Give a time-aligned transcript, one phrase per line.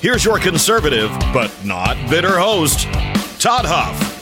[0.00, 2.84] Here's your conservative, but not bitter host,
[3.38, 4.16] Todd Huff.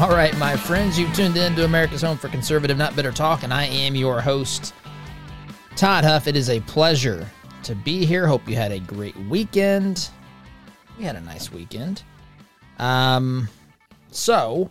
[0.00, 3.42] All right, my friends, you've tuned in to America's Home for Conservative, Not Bitter Talk,
[3.42, 4.72] and I am your host,
[5.74, 6.28] Todd Huff.
[6.28, 7.28] It is a pleasure
[7.64, 8.24] to be here.
[8.24, 10.10] Hope you had a great weekend.
[10.96, 12.04] We had a nice weekend.
[12.78, 13.48] Um,
[14.12, 14.70] so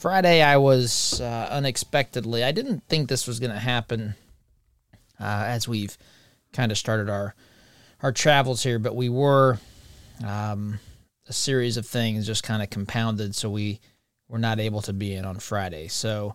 [0.00, 2.42] Friday, I was uh, unexpectedly.
[2.42, 4.14] I didn't think this was going to happen
[5.20, 5.98] uh, as we've
[6.54, 7.34] kind of started our
[8.02, 9.58] our travels here, but we were
[10.26, 10.78] um,
[11.28, 13.78] a series of things just kind of compounded, so we
[14.26, 15.88] were not able to be in on Friday.
[15.88, 16.34] So,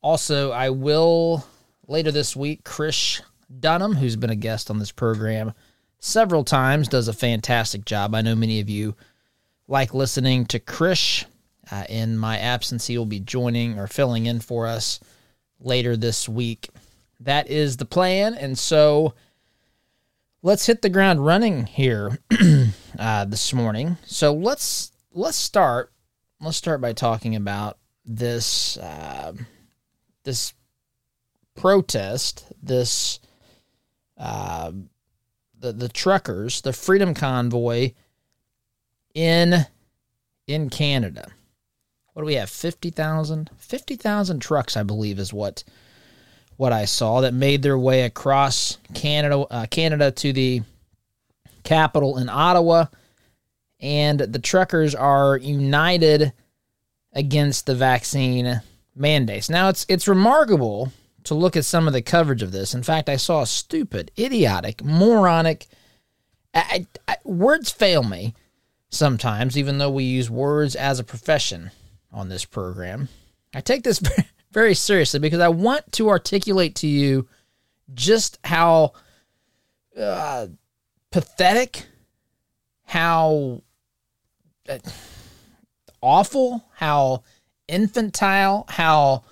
[0.00, 1.44] also, I will
[1.86, 2.64] later this week.
[2.64, 3.20] Chris
[3.60, 5.52] Dunham, who's been a guest on this program
[5.98, 8.14] several times, does a fantastic job.
[8.14, 8.96] I know many of you
[9.68, 11.26] like listening to Chris.
[11.72, 15.00] Uh, in my absence, he will be joining or filling in for us
[15.58, 16.68] later this week.
[17.18, 18.34] That is the plan.
[18.34, 19.14] And so
[20.42, 22.18] let's hit the ground running here
[22.98, 23.96] uh, this morning.
[24.04, 25.90] So let's let's start.
[26.42, 29.32] Let's start by talking about this uh,
[30.24, 30.52] this
[31.54, 32.52] protest.
[32.62, 33.18] This
[34.18, 34.72] uh,
[35.58, 37.92] the the truckers, the Freedom Convoy
[39.14, 39.64] in
[40.46, 41.32] in Canada
[42.12, 45.64] what do we have 50,000 50,000 trucks I believe is what
[46.56, 50.62] what I saw that made their way across Canada uh, Canada to the
[51.64, 52.86] capital in Ottawa
[53.80, 56.32] and the truckers are united
[57.12, 58.60] against the vaccine
[58.94, 59.48] mandates.
[59.50, 60.92] Now it's it's remarkable
[61.24, 62.74] to look at some of the coverage of this.
[62.74, 65.68] In fact, I saw a stupid, idiotic, moronic
[66.54, 68.34] I, I, words fail me
[68.90, 71.70] sometimes even though we use words as a profession
[72.12, 73.08] on this program.
[73.54, 74.00] I take this
[74.52, 77.28] very seriously because I want to articulate to you
[77.94, 78.92] just how
[79.98, 80.46] uh,
[81.10, 81.84] pathetic,
[82.84, 83.62] how
[84.68, 84.78] uh,
[86.00, 87.22] awful, how
[87.68, 89.24] infantile, how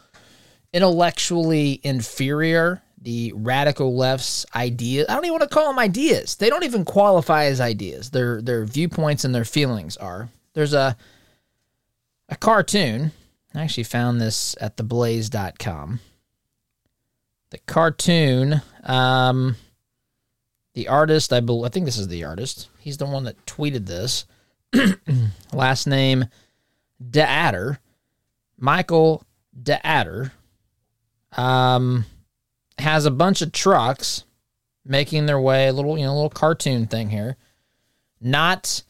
[0.73, 5.07] intellectually inferior the radical left's ideas.
[5.09, 6.37] I don't even want to call them ideas.
[6.37, 8.11] They don't even qualify as ideas.
[8.11, 10.29] Their their viewpoints and their feelings are.
[10.53, 10.97] There's a
[12.31, 13.13] a cartoon.
[13.55, 16.01] I actually found this at theblaze.com.
[17.51, 19.57] The cartoon, um,
[20.75, 22.69] the artist, I, believe, I think this is the artist.
[22.79, 24.25] He's the one that tweeted this.
[25.53, 26.27] Last name,
[27.03, 27.79] DeAdder.
[28.57, 29.25] Michael
[29.61, 30.31] DeAdder.
[31.37, 32.07] Um,
[32.79, 34.25] has a bunch of trucks
[34.85, 37.37] making their way, a little, you know, a little cartoon thing here.
[38.21, 38.83] Not,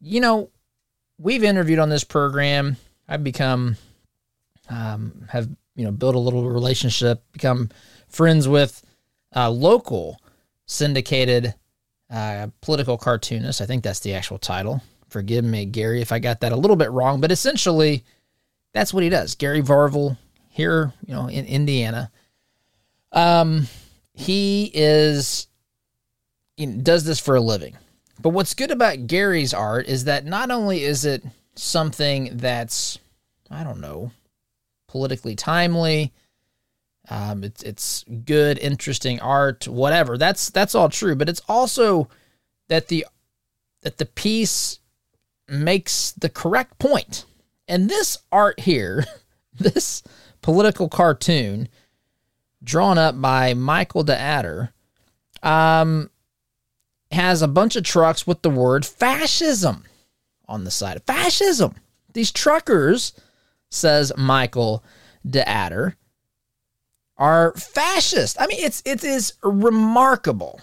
[0.00, 0.50] you know,
[1.22, 2.76] we've interviewed on this program.
[3.08, 3.76] I've become,
[4.68, 7.70] um, have you know, built a little relationship, become
[8.08, 8.82] friends with
[9.34, 10.20] uh, local
[10.66, 11.54] syndicated
[12.10, 13.60] uh, political cartoonists.
[13.60, 14.82] I think that's the actual title.
[15.08, 18.04] Forgive me, Gary, if I got that a little bit wrong, but essentially,
[18.72, 19.34] that's what he does.
[19.34, 20.16] Gary Varvel
[20.48, 22.10] here, you know, in Indiana.
[23.12, 23.68] Um,
[24.14, 25.48] he is
[26.58, 27.76] know, does this for a living.
[28.22, 31.24] But what's good about Gary's art is that not only is it
[31.56, 32.98] something that's,
[33.50, 34.12] I don't know,
[34.86, 36.12] politically timely,
[37.10, 40.16] um, it's it's good, interesting art, whatever.
[40.16, 41.16] That's that's all true.
[41.16, 42.08] But it's also
[42.68, 43.06] that the
[43.82, 44.78] that the piece
[45.48, 47.24] makes the correct point.
[47.66, 49.04] And this art here,
[49.58, 50.04] this
[50.42, 51.68] political cartoon
[52.62, 54.70] drawn up by Michael DeAdder,
[55.42, 56.08] um,
[57.12, 59.84] has a bunch of trucks with the word fascism
[60.46, 61.02] on the side.
[61.06, 61.74] Fascism.
[62.12, 63.12] These truckers,
[63.70, 64.84] says Michael
[65.26, 65.94] DeAdder,
[67.16, 68.36] are fascist.
[68.40, 70.60] I mean, it's it is remarkable.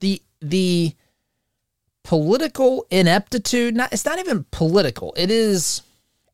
[0.00, 0.94] The the
[2.02, 5.14] political ineptitude, not it's not even political.
[5.16, 5.82] It is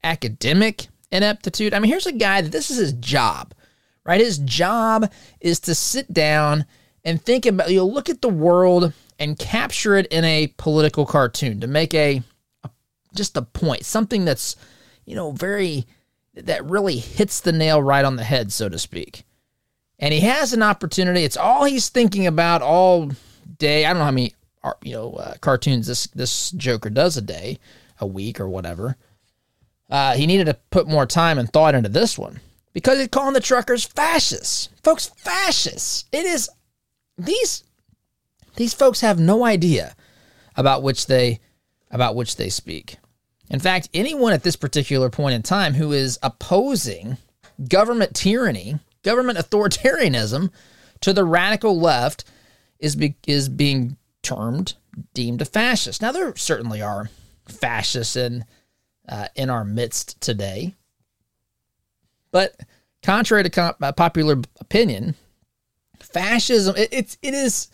[0.02, 1.74] academic ineptitude.
[1.74, 3.54] I mean, here's a guy that this is his job,
[4.04, 4.20] right?
[4.20, 6.66] His job is to sit down
[7.04, 11.06] and think about you know, look at the world and capture it in a political
[11.06, 12.22] cartoon to make a,
[12.64, 12.70] a
[13.14, 14.56] just a point, something that's
[15.04, 15.86] you know very
[16.34, 19.24] that really hits the nail right on the head, so to speak.
[19.98, 21.22] and he has an opportunity.
[21.24, 23.10] It's all he's thinking about all
[23.58, 23.84] day.
[23.84, 24.34] I don't know how many
[24.82, 27.58] you know uh, cartoons this this Joker does a day,
[28.00, 28.96] a week, or whatever.
[29.90, 32.40] Uh, he needed to put more time and thought into this one
[32.72, 35.10] because he's calling the truckers fascists, folks.
[35.16, 36.04] Fascists.
[36.12, 36.48] It is
[37.18, 37.64] these
[38.60, 39.96] these folks have no idea
[40.54, 41.40] about which they
[41.90, 42.98] about which they speak.
[43.48, 47.16] In fact, anyone at this particular point in time who is opposing
[47.70, 50.50] government tyranny, government authoritarianism
[51.00, 52.24] to the radical left
[52.78, 54.74] is be, is being termed
[55.14, 56.02] deemed a fascist.
[56.02, 57.08] Now there certainly are
[57.48, 58.44] fascists in
[59.08, 60.74] uh, in our midst today,
[62.30, 62.60] but
[63.02, 65.14] contrary to uh, popular opinion,
[65.98, 67.70] fascism it, it's it is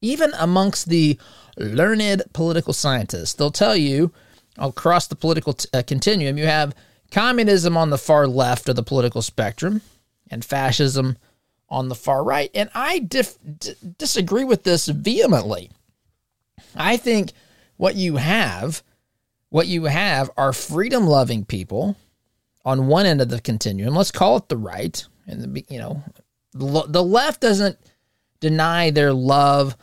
[0.00, 1.18] even amongst the
[1.56, 3.34] learned political scientists.
[3.34, 4.12] They'll tell you
[4.58, 6.74] across the political t- uh, continuum, you have
[7.10, 9.82] communism on the far left of the political spectrum
[10.30, 11.16] and fascism
[11.68, 12.50] on the far right.
[12.54, 15.70] And I dif- d- disagree with this vehemently.
[16.74, 17.32] I think
[17.76, 18.82] what you have,
[19.48, 21.96] what you have are freedom loving people
[22.64, 23.94] on one end of the continuum.
[23.94, 25.04] Let's call it the right.
[25.26, 26.02] And, the, you know,
[26.52, 27.78] the left doesn't
[28.40, 29.76] deny their love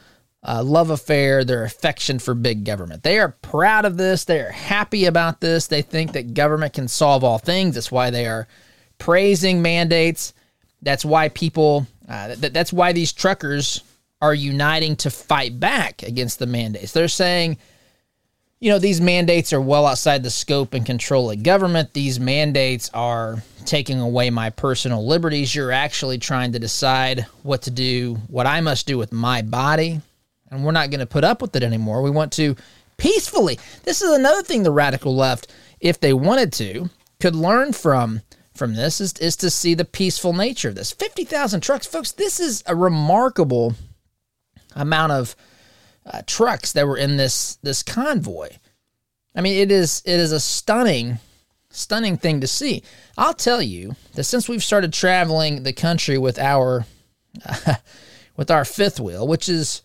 [0.44, 3.04] uh, love affair, their affection for big government.
[3.04, 4.24] They are proud of this.
[4.24, 5.68] They are happy about this.
[5.68, 7.76] They think that government can solve all things.
[7.76, 8.48] That's why they are
[8.98, 10.34] praising mandates.
[10.82, 13.84] That's why people, uh, th- that's why these truckers
[14.22, 16.94] are uniting to fight back against the mandates.
[16.94, 17.58] They're saying,
[18.60, 21.94] you know, these mandates are well outside the scope and control of government.
[21.94, 25.54] These mandates are taking away my personal liberties.
[25.54, 30.02] You're actually trying to decide what to do, what I must do with my body
[30.50, 32.02] and we're not going to put up with it anymore.
[32.02, 32.56] We want to
[32.98, 33.60] peacefully.
[33.84, 36.90] This is another thing the radical left, if they wanted to,
[37.20, 38.22] could learn from
[38.54, 40.92] from this is, is to see the peaceful nature of this.
[40.92, 43.76] 50,000 trucks, folks, this is a remarkable
[44.76, 45.36] amount of
[46.08, 48.50] uh, trucks that were in this this convoy.
[49.36, 51.20] I mean, it is it is a stunning
[51.70, 52.82] stunning thing to see.
[53.18, 56.86] I'll tell you that since we've started traveling the country with our
[57.46, 57.76] uh,
[58.36, 59.82] with our fifth wheel, which is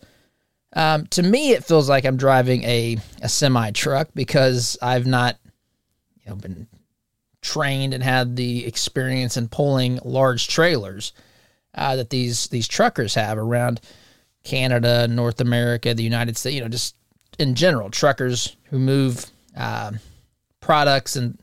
[0.75, 5.37] um, to me, it feels like I'm driving a, a semi truck because I've not,
[6.23, 6.67] you know, been
[7.41, 11.13] trained and had the experience in pulling large trailers
[11.75, 13.81] uh, that these these truckers have around
[14.43, 16.55] Canada, North America, the United States.
[16.55, 16.95] You know, just
[17.39, 19.25] in general, truckers who move
[19.57, 19.91] uh,
[20.59, 21.39] products and,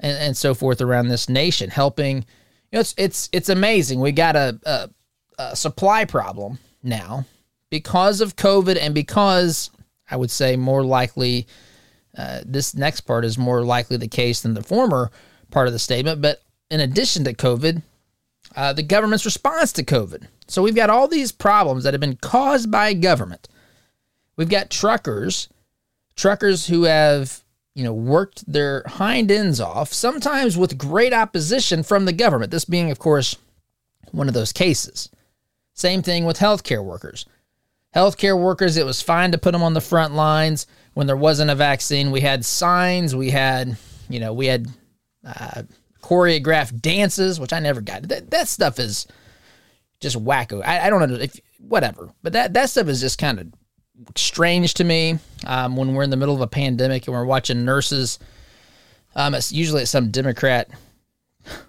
[0.00, 2.18] and and so forth around this nation, helping.
[2.70, 4.00] You know, it's it's it's amazing.
[4.00, 4.90] We got a, a,
[5.38, 7.24] a supply problem now
[7.70, 9.70] because of COVID and because
[10.10, 11.46] I would say more likely
[12.16, 15.10] uh, this next part is more likely the case than the former
[15.50, 16.20] part of the statement.
[16.20, 17.82] But in addition to COVID,
[18.56, 20.26] uh, the government's response to COVID.
[20.46, 23.48] So we've got all these problems that have been caused by government.
[24.36, 25.48] We've got truckers,
[26.16, 27.42] truckers who have
[27.74, 32.50] you know worked their hind ends off, sometimes with great opposition from the government.
[32.50, 33.36] This being, of course,
[34.12, 35.10] one of those cases.
[35.74, 37.26] Same thing with healthcare workers
[37.94, 41.50] healthcare workers, it was fine to put them on the front lines when there wasn't
[41.50, 42.10] a vaccine.
[42.10, 43.76] We had signs, we had,
[44.08, 44.68] you know, we had
[45.24, 45.62] uh,
[46.02, 48.08] choreographed dances, which I never got.
[48.08, 49.06] That, that stuff is
[50.00, 50.64] just wacko.
[50.64, 53.48] I, I don't know if whatever, but that that stuff is just kind of
[54.16, 55.18] strange to me.
[55.46, 58.18] Um, when we're in the middle of a pandemic and we're watching nurses,
[59.16, 60.70] um, it's usually at some Democrat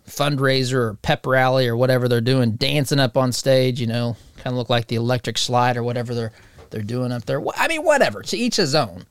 [0.07, 4.53] fundraiser or pep rally or whatever they're doing, dancing up on stage, you know, kind
[4.53, 6.33] of look like the electric slide or whatever they're
[6.69, 7.41] they're doing up there.
[7.55, 8.21] I mean, whatever.
[8.21, 9.05] To each his own.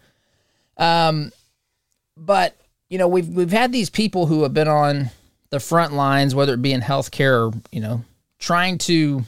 [0.76, 1.32] Um,
[2.16, 2.56] but
[2.88, 5.10] you know, we've we've had these people who have been on
[5.50, 8.04] the front lines, whether it be in healthcare or you know,
[8.38, 9.24] trying to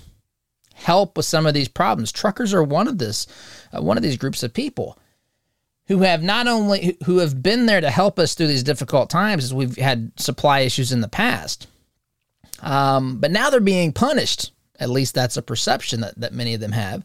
[0.74, 2.12] help with some of these problems.
[2.12, 3.26] Truckers are one of this,
[3.72, 4.98] uh, one of these groups of people
[5.88, 9.44] who have not only who have been there to help us through these difficult times
[9.44, 11.66] as we've had supply issues in the past.
[12.62, 14.52] Um, but now they're being punished.
[14.78, 17.04] At least that's a perception that, that many of them have.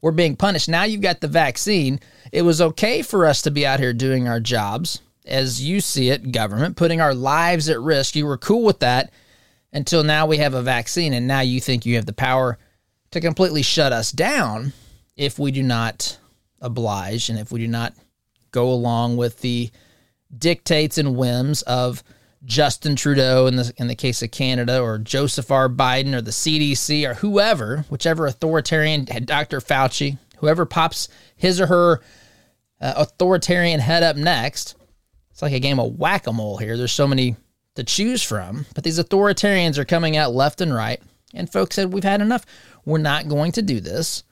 [0.00, 0.68] We're being punished.
[0.68, 2.00] Now you've got the vaccine.
[2.32, 6.10] It was okay for us to be out here doing our jobs, as you see
[6.10, 8.16] it, government, putting our lives at risk.
[8.16, 9.12] You were cool with that
[9.72, 12.58] until now we have a vaccine, and now you think you have the power
[13.10, 14.72] to completely shut us down
[15.16, 16.18] if we do not
[16.60, 17.94] oblige and if we do not
[18.50, 19.70] go along with the
[20.36, 22.02] dictates and whims of
[22.44, 25.68] Justin Trudeau in the in the case of Canada or Joseph R.
[25.68, 29.60] Biden or the CDC or whoever, whichever authoritarian Dr.
[29.60, 32.00] Fauci, whoever pops his or her
[32.80, 34.76] uh, authoritarian head up next.
[35.38, 36.76] It's like a game of whack-a-mole here.
[36.76, 37.36] There's so many
[37.76, 41.00] to choose from, but these authoritarians are coming out left and right.
[41.32, 42.44] And folks said, We've had enough.
[42.84, 44.24] We're not going to do this.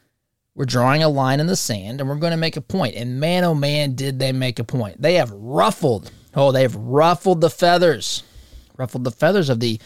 [0.57, 2.97] We're drawing a line in the sand and we're going to make a point.
[2.97, 5.01] And man, oh man, did they make a point.
[5.01, 8.25] They have ruffled, oh, they have ruffled the feathers,
[8.77, 9.81] ruffled the feathers of the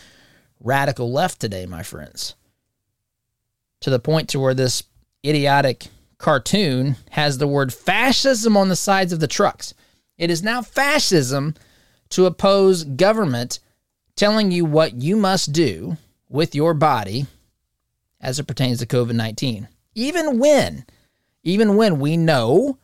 [0.59, 2.35] radical left today, my friends.
[3.81, 4.85] To the point to where this
[5.23, 9.75] idiotic cartoon has the word fascism on the sides of the trucks.
[10.21, 11.55] It is now fascism
[12.11, 13.59] to oppose government
[14.17, 15.97] telling you what you must do
[16.29, 17.25] with your body
[18.21, 19.67] as it pertains to COVID 19.
[19.95, 20.85] Even when,
[21.43, 22.77] even when we know,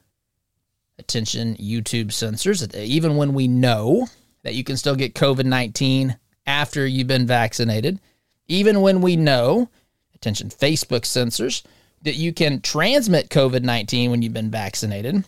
[0.99, 4.09] attention, YouTube censors, even when we know
[4.43, 6.16] that you can still get COVID 19
[6.47, 8.00] after you've been vaccinated,
[8.49, 9.69] even when we know,
[10.14, 11.62] attention, Facebook censors,
[12.00, 15.23] that you can transmit COVID 19 when you've been vaccinated,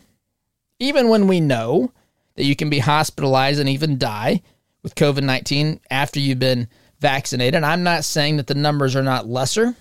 [0.79, 1.93] even when we know
[2.39, 4.41] that you can be hospitalized and even die
[4.85, 6.69] with COVID 19 after you've been
[7.01, 7.65] vaccinated.
[7.65, 9.75] I'm not saying that the numbers are not lesser.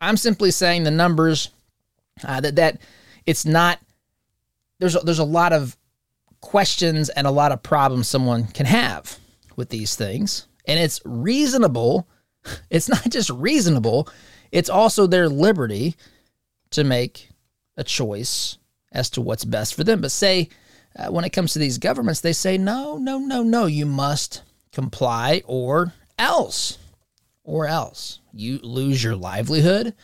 [0.00, 1.50] I'm simply saying the numbers
[2.22, 2.78] uh, that that
[3.26, 3.80] it's not
[4.78, 5.76] there's a, there's a lot of
[6.40, 9.18] questions and a lot of problems someone can have
[9.56, 12.06] with these things and it's reasonable
[12.70, 14.08] it's not just reasonable
[14.52, 15.96] it's also their liberty
[16.70, 17.30] to make
[17.76, 18.58] a choice
[18.92, 20.48] as to what's best for them but say
[20.96, 24.42] uh, when it comes to these governments they say no no no no you must
[24.72, 26.78] comply or else
[27.42, 29.94] or else you lose your livelihood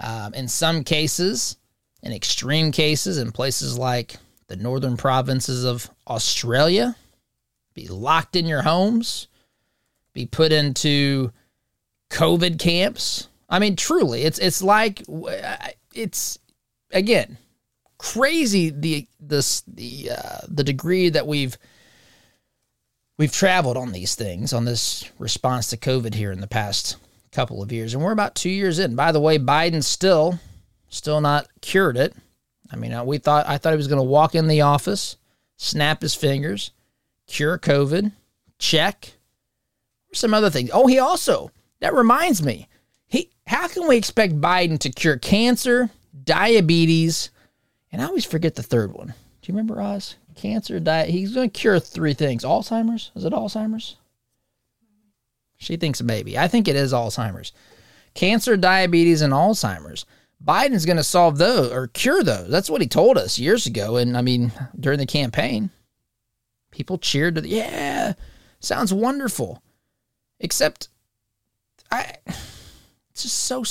[0.00, 1.56] um, in some cases,
[2.02, 4.16] in extreme cases, in places like
[4.48, 6.96] the northern provinces of Australia,
[7.74, 9.28] be locked in your homes,
[10.14, 11.30] be put into
[12.10, 13.28] COVID camps.
[13.48, 15.02] I mean, truly, it's it's like
[15.94, 16.38] it's
[16.92, 17.36] again
[18.00, 21.58] crazy the this the uh, the degree that we've
[23.18, 26.96] we've traveled on these things on this response to COVID here in the past
[27.30, 28.96] couple of years, and we're about two years in.
[28.96, 30.40] By the way, Biden still,
[30.88, 32.14] still not cured it.
[32.72, 35.18] I mean, uh, we thought I thought he was going to walk in the office,
[35.58, 36.70] snap his fingers,
[37.26, 38.12] cure COVID,
[38.58, 39.12] check.
[40.14, 40.70] Some other things.
[40.72, 42.66] Oh, he also that reminds me.
[43.08, 45.90] He how can we expect Biden to cure cancer,
[46.24, 47.30] diabetes,
[47.92, 49.08] and I always forget the third one.
[49.08, 50.16] Do you remember Oz?
[50.34, 51.10] Cancer, diet.
[51.10, 52.44] He's going to cure three things.
[52.44, 53.10] Alzheimer's?
[53.14, 53.96] Is it Alzheimer's?
[55.56, 56.38] She thinks maybe.
[56.38, 57.52] I think it is Alzheimer's.
[58.14, 60.06] Cancer, diabetes, and Alzheimer's.
[60.42, 62.48] Biden's going to solve those or cure those.
[62.48, 63.96] That's what he told us years ago.
[63.96, 65.70] And I mean, during the campaign,
[66.70, 68.14] people cheered yeah,
[68.60, 69.62] sounds wonderful.
[70.38, 70.88] Except,
[71.90, 72.14] I,
[73.10, 73.64] it's just so,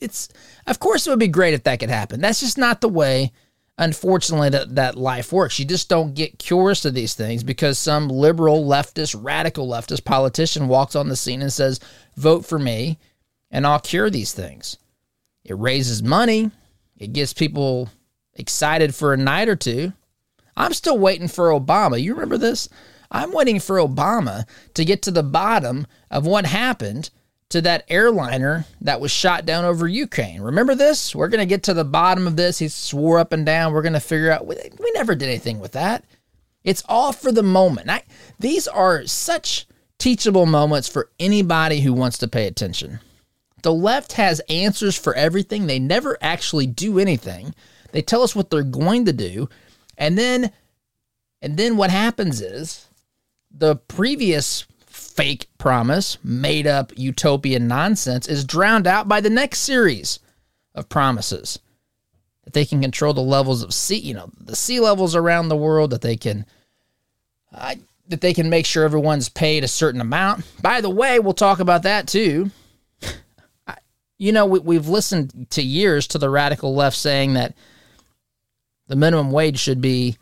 [0.00, 0.28] it's,
[0.66, 2.20] of course, it would be great if that could happen.
[2.20, 3.32] That's just not the way
[3.78, 5.58] unfortunately that, that life works.
[5.58, 10.68] You just don't get curious to these things because some liberal leftist, radical leftist politician
[10.68, 11.80] walks on the scene and says,
[12.16, 12.98] vote for me
[13.50, 14.76] and I'll cure these things.
[15.44, 16.50] It raises money.
[16.98, 17.88] It gets people
[18.34, 19.92] excited for a night or two.
[20.56, 22.02] I'm still waiting for Obama.
[22.02, 22.68] You remember this?
[23.10, 24.44] I'm waiting for Obama
[24.74, 27.10] to get to the bottom of what happened
[27.50, 30.42] to that airliner that was shot down over Ukraine.
[30.42, 31.14] Remember this?
[31.14, 32.58] We're going to get to the bottom of this.
[32.58, 33.72] He swore up and down.
[33.72, 34.46] We're going to figure out.
[34.46, 36.04] We, we never did anything with that.
[36.62, 37.88] It's all for the moment.
[37.88, 38.02] I,
[38.38, 39.66] these are such
[39.98, 43.00] teachable moments for anybody who wants to pay attention.
[43.62, 45.66] The left has answers for everything.
[45.66, 47.54] They never actually do anything.
[47.92, 49.48] They tell us what they're going to do.
[49.96, 50.52] And then
[51.40, 52.88] and then what happens is
[53.50, 54.66] the previous
[55.18, 60.20] fake promise, made up utopian nonsense, is drowned out by the next series
[60.76, 61.58] of promises
[62.44, 65.56] that they can control the levels of sea, you know, the sea levels around the
[65.56, 66.46] world, that they can.
[67.52, 67.74] Uh,
[68.06, 70.44] that they can make sure everyone's paid a certain amount.
[70.62, 72.50] By the way, we'll talk about that too.
[74.18, 77.54] you know, we, we've listened to years to the radical left saying that
[78.86, 80.16] the minimum wage should be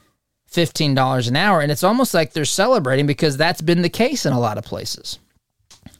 [0.51, 1.61] $15 an hour.
[1.61, 4.65] And it's almost like they're celebrating because that's been the case in a lot of
[4.65, 5.19] places,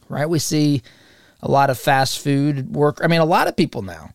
[0.09, 0.29] right?
[0.29, 0.83] We see
[1.41, 3.01] a lot of fast food work.
[3.03, 4.11] I mean, a lot of people now.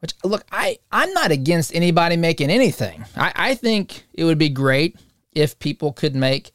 [0.00, 3.04] Which look, I I'm not against anybody making anything.
[3.16, 4.96] I I think it would be great
[5.32, 6.50] if people could make,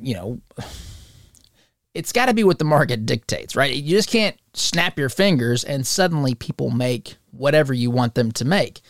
[0.00, 0.40] you know,
[1.92, 3.74] it's got to be what the market dictates, right?
[3.74, 8.44] You just can't snap your fingers and suddenly people make whatever you want them to
[8.44, 8.80] make.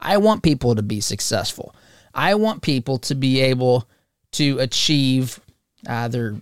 [0.00, 1.74] I want people to be successful.
[2.14, 3.88] I want people to be able
[4.32, 5.40] to achieve
[5.86, 6.36] uh, their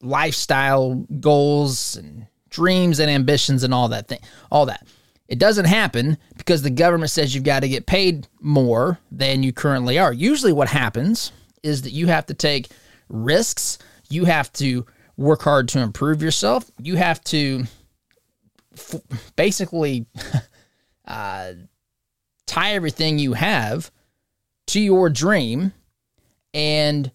[0.00, 4.20] lifestyle goals and dreams and ambitions and all that thing,
[4.50, 4.86] all that.
[5.26, 9.52] It doesn't happen because the government says you've got to get paid more than you
[9.52, 10.12] currently are.
[10.12, 11.32] Usually, what happens
[11.62, 12.68] is that you have to take
[13.08, 13.78] risks,
[14.10, 17.64] you have to work hard to improve yourself, you have to
[18.74, 19.00] f-
[19.34, 20.06] basically
[21.06, 21.52] uh,
[22.46, 23.90] tie everything you have
[24.68, 25.72] to your dream
[26.52, 27.10] and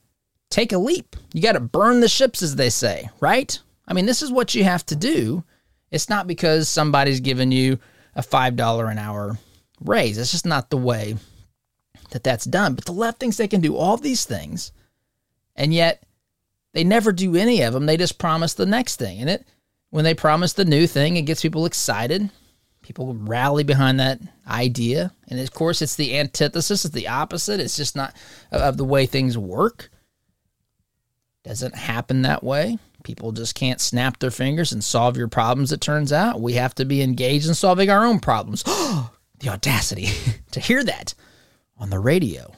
[0.50, 1.16] take a leap.
[1.34, 3.58] You got to burn the ships, as they say, right?
[3.88, 5.44] I mean, this is what you have to do.
[5.92, 7.80] It's not because somebody's giving you
[8.16, 9.38] a $5 an hour
[9.82, 10.18] raise.
[10.18, 11.16] It's just not the way
[12.12, 12.76] that that's done.
[12.76, 14.72] But the left thinks they can do all these things,
[15.56, 16.04] and yet
[16.74, 17.86] they never do any of them.
[17.86, 19.20] They just promise the next thing.
[19.20, 19.48] And it,
[19.90, 22.30] when they promise the new thing, it gets people excited.
[22.90, 25.14] People rally behind that idea.
[25.28, 27.60] And of course, it's the antithesis, it's the opposite.
[27.60, 28.16] It's just not
[28.52, 29.92] of the way things work.
[31.44, 32.80] Doesn't happen that way.
[33.04, 36.42] People just can't snap their fingers and solve your problems, it turns out.
[36.42, 38.64] We have to be engaged in solving our own problems.
[39.40, 40.08] the audacity
[40.52, 41.14] to hear that
[41.78, 42.52] on the radio.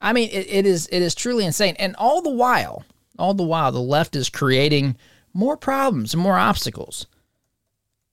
[0.00, 1.74] I mean, it, it is it is truly insane.
[1.80, 2.84] And all the while,
[3.18, 4.96] all the while, the left is creating
[5.34, 7.08] more problems and more obstacles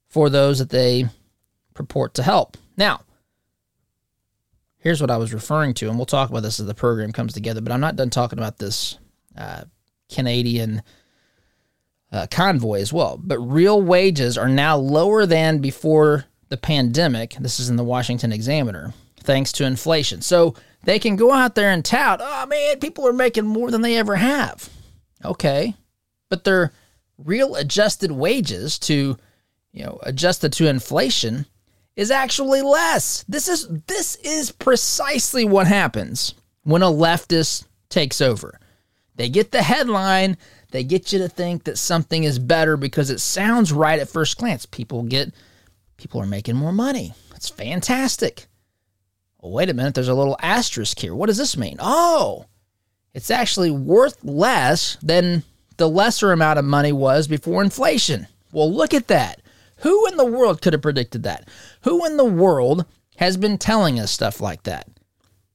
[0.07, 1.05] for those that they
[1.73, 2.57] purport to help.
[2.77, 3.01] Now,
[4.77, 7.33] here's what I was referring to, and we'll talk about this as the program comes
[7.33, 7.61] together.
[7.61, 8.97] But I'm not done talking about this
[9.37, 9.63] uh,
[10.13, 10.81] Canadian
[12.11, 13.19] uh, convoy as well.
[13.21, 17.35] But real wages are now lower than before the pandemic.
[17.39, 20.21] This is in the Washington Examiner, thanks to inflation.
[20.21, 23.81] So they can go out there and tout, oh man, people are making more than
[23.81, 24.69] they ever have.
[25.23, 25.73] Okay.
[26.29, 26.71] But their
[27.17, 29.17] real adjusted wages to,
[29.75, 31.45] you know, adjusted to inflation
[31.97, 33.25] is actually less.
[33.27, 38.57] This is this is precisely what happens when a leftist takes over.
[39.15, 40.37] They get the headline,
[40.71, 44.37] they get you to think that something is better because it sounds right at first
[44.37, 44.65] glance.
[44.65, 45.33] People get
[45.97, 47.13] people are making more money.
[47.35, 48.47] It's fantastic.
[49.41, 51.13] Well, wait a minute, there's a little asterisk here.
[51.13, 51.77] What does this mean?
[51.81, 52.45] Oh,
[53.13, 55.43] it's actually worth less than
[55.75, 58.27] the lesser amount of money was before inflation.
[58.53, 59.41] Well, look at that.
[59.77, 61.47] Who in the world could have predicted that?
[61.81, 62.85] Who in the world
[63.17, 64.87] has been telling us stuff like that?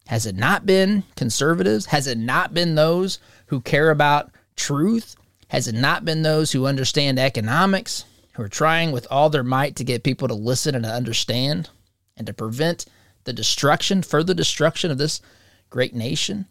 [0.06, 1.86] Has it not been conservatives?
[1.86, 5.16] Has it not been those who care about truth?
[5.48, 8.04] Has it not been those who understand economics?
[8.40, 11.68] who are trying with all their might to get people to listen and to understand
[12.16, 12.86] and to prevent
[13.24, 15.20] the destruction, further destruction of this
[15.68, 16.46] great nation,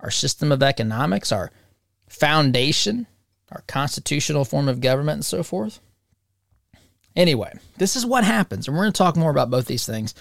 [0.00, 1.50] our system of economics, our
[2.08, 3.06] foundation,
[3.52, 5.80] our constitutional form of government, and so forth.
[7.16, 10.14] Anyway, this is what happens, and we're going to talk more about both these things.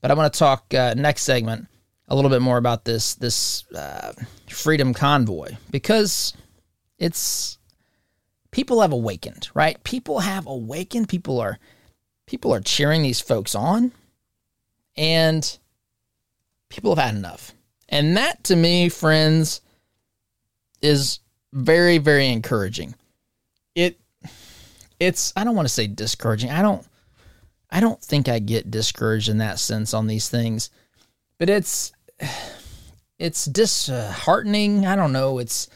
[0.00, 1.68] But I want to talk uh, next segment
[2.08, 4.12] a little bit more about this this uh,
[4.48, 6.32] freedom convoy because
[6.98, 7.58] it's
[8.50, 9.82] people have awakened, right?
[9.84, 11.08] People have awakened.
[11.08, 11.58] People are
[12.26, 13.92] people are cheering these folks on
[14.96, 15.58] and
[16.68, 17.52] people have had enough.
[17.88, 19.60] And that to me, friends,
[20.80, 21.20] is
[21.52, 22.94] very very encouraging.
[23.74, 24.00] It
[25.00, 26.50] it's I don't want to say discouraging.
[26.50, 26.86] I don't
[27.70, 30.70] I don't think I get discouraged in that sense on these things.
[31.38, 31.92] But it's
[33.18, 34.86] it's disheartening.
[34.86, 35.38] I don't know.
[35.38, 35.68] It's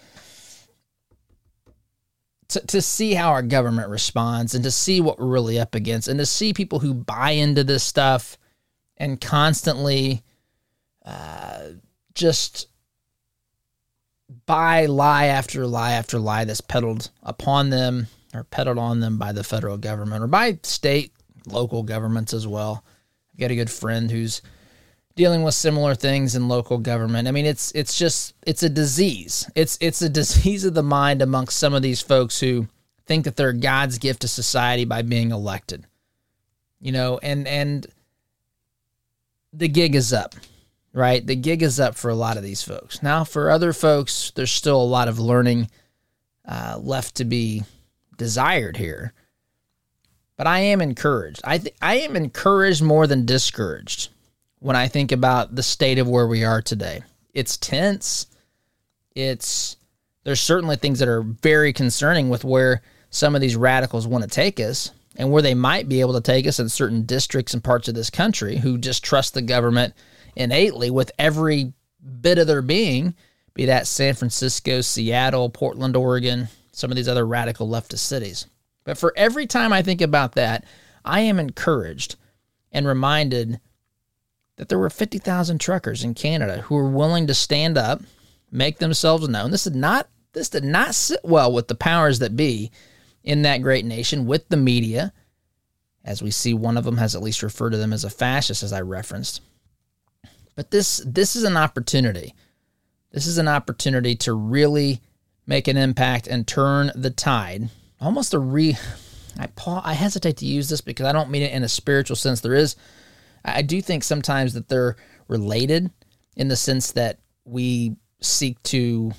[2.48, 6.08] to, to see how our government responds and to see what we're really up against
[6.08, 8.36] and to see people who buy into this stuff
[8.98, 10.22] and constantly
[11.04, 11.68] uh,
[12.14, 12.68] just
[14.46, 19.32] buy lie after lie after lie that's peddled upon them or peddled on them by
[19.32, 21.12] the federal government or by state,
[21.46, 22.84] local governments as well.
[23.34, 24.42] I've got a good friend who's
[25.14, 27.28] dealing with similar things in local government.
[27.28, 29.48] I mean, it's it's just it's a disease.
[29.54, 32.68] It's it's a disease of the mind amongst some of these folks who
[33.06, 35.86] think that they're God's gift to society by being elected.
[36.80, 37.86] You know, and and
[39.52, 40.34] the gig is up,
[40.92, 41.24] right?
[41.24, 43.02] The gig is up for a lot of these folks.
[43.02, 45.70] Now, for other folks, there's still a lot of learning
[46.46, 47.62] uh, left to be
[48.22, 49.12] desired here.
[50.36, 51.40] But I am encouraged.
[51.44, 54.10] I th- I am encouraged more than discouraged
[54.60, 57.02] when I think about the state of where we are today.
[57.34, 58.26] It's tense.
[59.14, 59.76] It's
[60.24, 64.30] there's certainly things that are very concerning with where some of these radicals want to
[64.30, 67.64] take us and where they might be able to take us in certain districts and
[67.64, 69.94] parts of this country who just trust the government
[70.36, 71.72] innately with every
[72.20, 73.14] bit of their being,
[73.52, 78.46] be that San Francisco, Seattle, Portland, Oregon, some of these other radical leftist cities.
[78.84, 80.64] But for every time I think about that,
[81.04, 82.16] I am encouraged
[82.72, 83.60] and reminded
[84.56, 88.02] that there were 50,000 truckers in Canada who were willing to stand up,
[88.50, 89.50] make themselves known.
[89.50, 92.70] This did not this did not sit well with the powers that be
[93.22, 95.12] in that great nation, with the media,
[96.04, 98.62] as we see one of them has at least referred to them as a fascist,
[98.62, 99.42] as I referenced.
[100.54, 102.34] But this this is an opportunity.
[103.10, 105.00] This is an opportunity to really
[105.46, 107.68] make an impact and turn the tide.
[108.00, 108.76] Almost a re
[109.38, 109.82] I pause.
[109.84, 112.40] I hesitate to use this because I don't mean it in a spiritual sense.
[112.40, 112.76] There is,
[113.44, 114.96] I do think sometimes that they're
[115.28, 115.90] related
[116.36, 119.12] in the sense that we seek to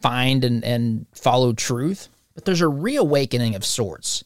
[0.00, 4.24] find and, and follow truth, but there's a reawakening of sorts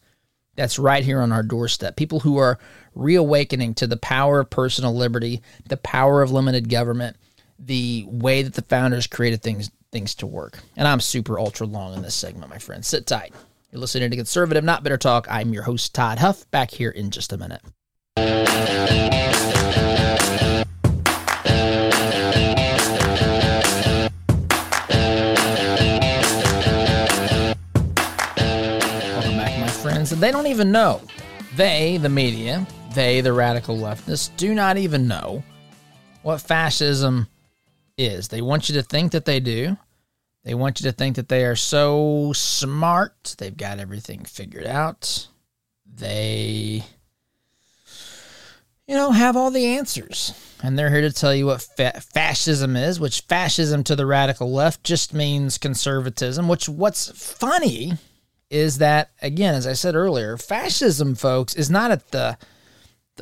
[0.57, 1.97] that's right here on our doorstep.
[1.97, 2.59] People who are
[2.95, 7.17] reawakening to the power of personal liberty, the power of limited government,
[7.59, 10.59] the way that the founders created things things to work.
[10.77, 12.89] And I'm super ultra long in this segment, my friends.
[12.89, 13.35] Sit tight.
[13.73, 15.27] You're listening to Conservative Not Bitter Talk.
[15.31, 17.63] I'm your host, Todd Huff, back here in just a minute.
[18.17, 18.45] Welcome
[29.37, 30.11] back, my friends.
[30.11, 31.01] They don't even know.
[31.57, 35.43] They, the media, they, the radical leftists, do not even know
[36.23, 37.27] what fascism
[38.01, 38.29] is.
[38.29, 39.77] They want you to think that they do.
[40.45, 43.35] They want you to think that they are so smart.
[43.39, 45.29] They've got everything figured out.
[45.85, 46.83] They,
[48.87, 50.33] you know, have all the answers.
[50.63, 54.51] And they're here to tell you what fa- fascism is, which fascism to the radical
[54.51, 57.95] left just means conservatism, which what's funny
[58.49, 62.39] is that, again, as I said earlier, fascism, folks, is not at the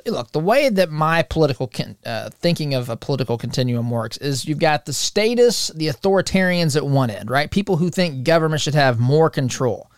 [0.07, 4.45] look, the way that my political con- uh, thinking of a political continuum works is
[4.47, 7.51] you've got the status, the authoritarians at one end, right?
[7.51, 9.91] People who think government should have more control.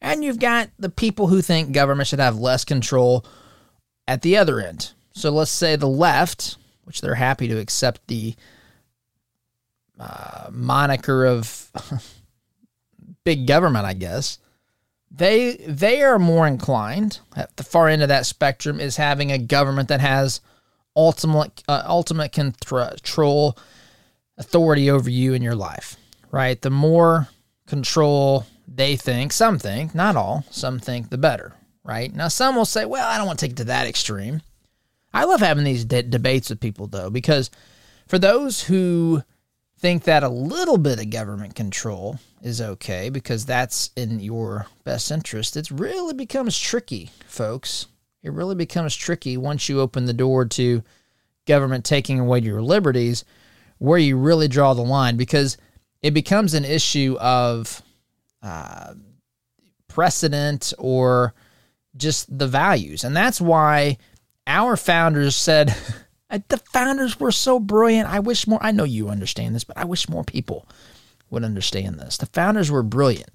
[0.00, 3.24] And you've got the people who think government should have less control
[4.06, 4.92] at the other end.
[5.12, 8.34] So let's say the left, which they're happy to accept the
[9.98, 11.70] uh, moniker of
[13.24, 14.38] big government, I guess
[15.16, 19.38] they they are more inclined at the far end of that spectrum is having a
[19.38, 20.40] government that has
[20.96, 23.56] ultimate uh, ultimate control
[24.38, 25.96] authority over you in your life
[26.30, 26.60] right?
[26.60, 27.28] The more
[27.68, 32.12] control they think some think not all some think the better right?
[32.14, 34.42] Now some will say well i don't want to take it to that extreme.
[35.12, 37.50] I love having these de- debates with people though because
[38.08, 39.22] for those who
[39.84, 45.10] think that a little bit of government control is okay because that's in your best
[45.10, 47.84] interest, it really becomes tricky, folks.
[48.22, 50.82] It really becomes tricky once you open the door to
[51.46, 53.26] government taking away your liberties,
[53.76, 55.58] where you really draw the line because
[56.00, 57.82] it becomes an issue of
[58.42, 58.94] uh,
[59.86, 61.34] precedent or
[61.94, 63.04] just the values.
[63.04, 63.98] And that's why
[64.46, 65.76] our founders said,
[66.34, 68.08] Uh, the founders were so brilliant.
[68.08, 70.66] I wish more, I know you understand this, but I wish more people
[71.30, 72.16] would understand this.
[72.16, 73.30] The founders were brilliant.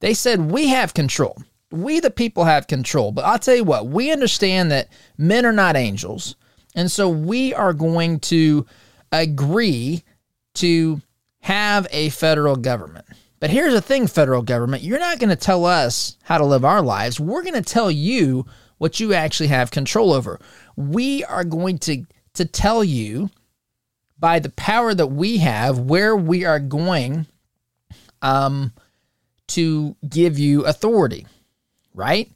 [0.00, 1.42] They said, We have control.
[1.70, 3.12] We, the people, have control.
[3.12, 6.36] But I'll tell you what, we understand that men are not angels.
[6.74, 8.66] And so we are going to
[9.10, 10.02] agree
[10.54, 11.00] to
[11.40, 13.06] have a federal government.
[13.40, 16.64] But here's the thing, federal government, you're not going to tell us how to live
[16.64, 17.18] our lives.
[17.18, 18.44] We're going to tell you
[18.78, 20.40] what you actually have control over.
[20.76, 23.30] We are going to to tell you
[24.18, 27.26] by the power that we have where we are going
[28.22, 28.72] um,
[29.48, 31.26] to give you authority,
[31.94, 32.30] right?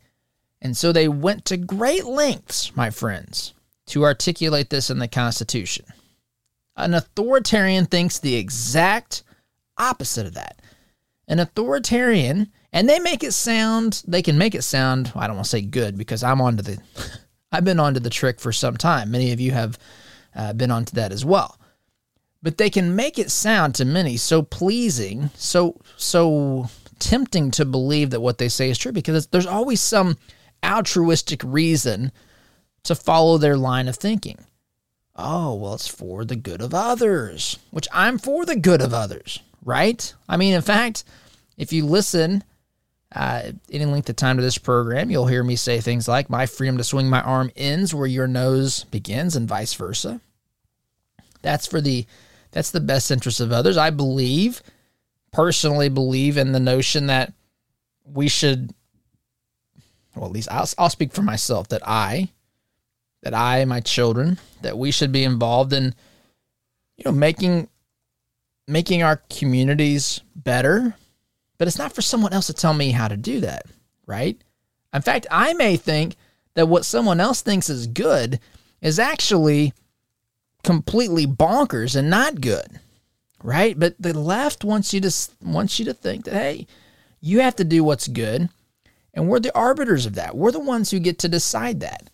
[0.61, 3.52] And so they went to great lengths, my friends,
[3.87, 5.85] to articulate this in the Constitution.
[6.76, 9.24] An authoritarian thinks the exact
[9.76, 10.62] opposite of that.
[11.28, 15.46] An authoritarian, and they make it sound, they can make it sound, I don't want
[15.46, 16.78] to say good because I'm onto the
[17.52, 19.10] I've been onto the trick for some time.
[19.10, 19.78] Many of you have
[20.34, 21.58] uh, been onto that as well.
[22.42, 28.10] But they can make it sound to many so pleasing, so so tempting to believe
[28.10, 30.16] that what they say is true because there's always some
[30.64, 32.12] altruistic reason
[32.84, 34.38] to follow their line of thinking.
[35.14, 39.40] Oh, well, it's for the good of others, which I'm for the good of others,
[39.62, 40.12] right?
[40.28, 41.04] I mean, in fact,
[41.56, 42.42] if you listen
[43.14, 46.46] uh, any length of time to this program, you'll hear me say things like, My
[46.46, 50.20] freedom to swing my arm ends where your nose begins, and vice versa.
[51.42, 52.07] That's for the
[52.53, 53.77] that's the best interest of others.
[53.77, 54.62] I believe,
[55.33, 57.33] personally believe in the notion that
[58.05, 58.72] we should
[60.14, 62.31] well at least I'll, I'll speak for myself that I
[63.22, 65.94] that I my children that we should be involved in
[66.96, 67.68] you know making
[68.68, 70.94] making our communities better
[71.58, 73.66] but it's not for someone else to tell me how to do that,
[74.06, 74.40] right?
[74.92, 76.16] In fact, I may think
[76.54, 78.40] that what someone else thinks is good
[78.80, 79.72] is actually
[80.62, 82.80] completely bonkers and not good,
[83.42, 83.78] right?
[83.78, 85.12] But the left wants you to
[85.42, 86.66] wants you to think that hey,
[87.20, 88.48] you have to do what's good,
[89.14, 90.36] and we're the arbiters of that.
[90.36, 92.10] We're the ones who get to decide that,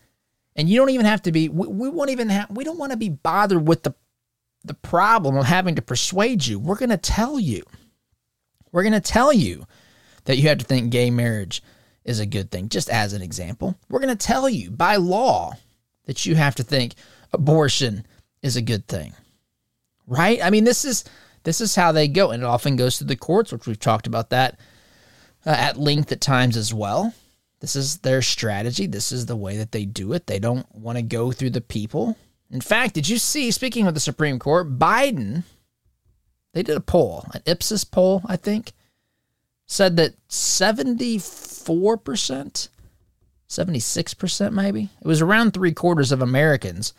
[0.55, 1.49] and you don't even have to be.
[1.49, 2.51] We, we won't even have.
[2.51, 3.95] We don't want to be bothered with the
[4.65, 6.59] the problem of having to persuade you.
[6.59, 7.63] We're going to tell you.
[8.73, 9.67] We're going to tell you
[10.25, 11.63] that you have to think gay marriage
[12.05, 12.69] is a good thing.
[12.69, 15.55] Just as an example, we're going to tell you by law
[16.07, 16.95] that you have to think
[17.33, 18.07] abortion
[18.43, 19.13] is a good thing.
[20.07, 20.43] Right?
[20.43, 21.05] I mean, this is
[21.45, 24.07] this is how they go and it often goes to the courts, which we've talked
[24.07, 24.59] about that
[25.47, 27.15] uh, at length at times as well.
[27.61, 28.87] This is their strategy.
[28.87, 30.27] This is the way that they do it.
[30.27, 32.17] They don't want to go through the people.
[32.51, 35.45] In fact, did you see, speaking of the Supreme Court, Biden,
[36.53, 38.73] they did a poll, an Ipsos poll, I think,
[39.67, 42.69] said that 74%,
[43.49, 46.95] 76% maybe, it was around three quarters of Americans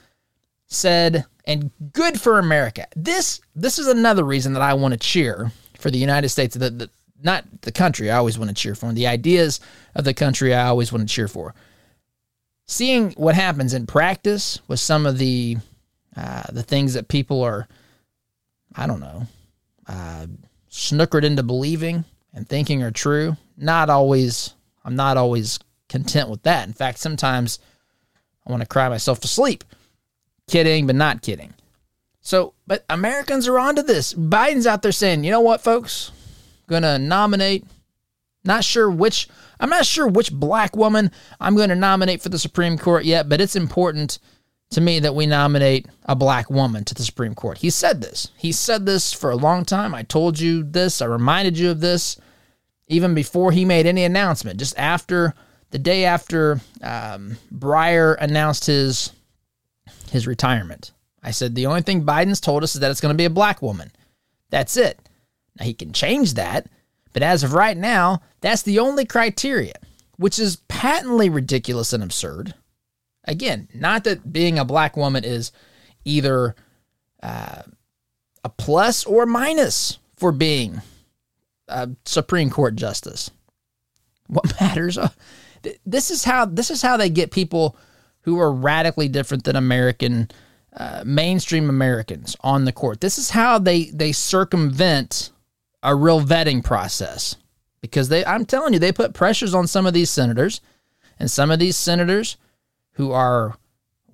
[0.69, 2.87] said, and good for America.
[2.95, 6.55] This this is another reason that I want to cheer for the United States.
[6.55, 6.89] The, the,
[7.21, 9.59] not the country I always want to cheer for, the ideas
[9.95, 11.53] of the country I always want to cheer for.
[12.65, 15.57] Seeing what happens in practice with some of the
[16.15, 17.67] uh, the things that people are,
[18.75, 19.25] I don't know,
[19.89, 20.27] uh,
[20.71, 23.35] snookered into believing and thinking are true.
[23.57, 24.53] Not always.
[24.85, 26.67] I'm not always content with that.
[26.67, 27.59] In fact, sometimes
[28.47, 29.65] I want to cry myself to sleep.
[30.47, 31.53] Kidding, but not kidding.
[32.21, 34.13] So, but Americans are onto this.
[34.13, 36.11] Biden's out there saying, you know what, folks?
[36.67, 37.65] gonna nominate.
[38.45, 39.27] Not sure which.
[39.59, 43.27] I'm not sure which black woman I'm going to nominate for the Supreme Court yet,
[43.27, 44.19] but it's important
[44.71, 47.57] to me that we nominate a black woman to the Supreme Court.
[47.59, 48.29] He said this.
[48.37, 49.95] He said this for a long time.
[49.95, 51.01] I told you this.
[51.01, 52.17] I reminded you of this
[52.87, 54.59] even before he made any announcement.
[54.59, 55.33] Just after
[55.71, 59.11] the day after um, Breyer announced his
[60.11, 63.17] his retirement, I said the only thing Biden's told us is that it's going to
[63.17, 63.91] be a black woman.
[64.49, 64.99] That's it.
[65.59, 66.67] Now, he can change that,
[67.13, 69.73] but as of right now, that's the only criteria,
[70.17, 72.55] which is patently ridiculous and absurd.
[73.29, 75.51] Again, not that being a black woman is
[76.03, 76.55] either
[77.21, 77.61] uh,
[78.43, 80.81] a plus or minus for being
[81.67, 83.29] a Supreme Court justice.
[84.25, 84.97] What matters?
[84.97, 85.09] Uh,
[85.85, 87.77] this is how this is how they get people
[88.21, 90.31] who are radically different than American
[90.75, 92.99] uh, mainstream Americans on the court.
[92.99, 95.29] This is how they they circumvent
[95.83, 97.35] a real vetting process
[97.79, 100.61] because they I'm telling you they put pressures on some of these senators
[101.19, 102.37] and some of these senators
[102.93, 103.55] who are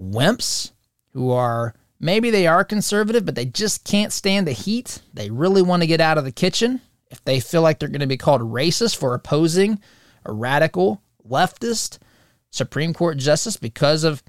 [0.01, 0.71] wimps
[1.11, 5.61] who are maybe they are conservative but they just can't stand the heat they really
[5.61, 8.17] want to get out of the kitchen if they feel like they're going to be
[8.17, 9.79] called racist for opposing
[10.25, 11.97] a radical leftist
[12.49, 14.23] supreme court justice because of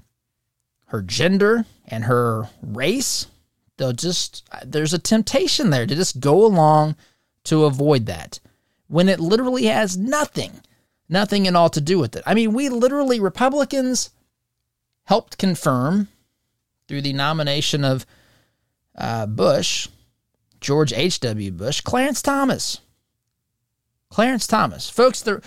[0.85, 3.27] her gender and her race
[3.77, 6.95] they'll just there's a temptation there to just go along
[7.43, 8.39] to avoid that
[8.87, 10.61] when it literally has nothing,
[11.09, 12.23] nothing at all to do with it.
[12.25, 14.09] I mean, we literally, Republicans
[15.07, 16.09] helped confirm
[16.87, 18.05] through the nomination of
[18.97, 19.87] uh, Bush,
[20.59, 21.51] George H.W.
[21.51, 22.79] Bush, Clarence Thomas.
[24.09, 24.89] Clarence Thomas.
[24.89, 25.41] Folks, the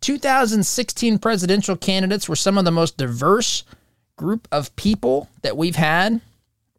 [0.00, 3.64] 2016 presidential candidates were some of the most diverse
[4.16, 6.20] group of people that we've had